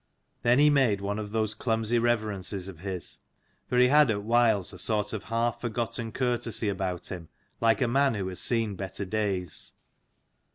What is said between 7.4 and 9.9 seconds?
like a man who has seen better days.